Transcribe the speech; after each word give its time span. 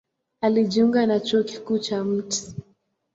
Alijiunga 0.41 1.05
na 1.07 1.19
Chuo 1.19 1.43
Kikuu 1.43 1.79
cha 1.79 2.03
Mt. 2.03 2.55